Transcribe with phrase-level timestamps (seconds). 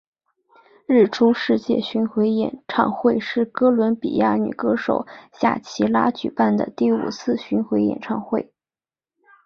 [0.87, 8.51] 日出世界巡回演唱会是哥伦比亚女歌手夏奇拉举办的第五次巡回演唱会。